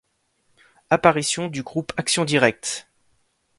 Apparition 0.89 1.47
du 1.47 1.61
groupe 1.61 1.93
Action 1.95 2.25
Directe. 2.25 2.87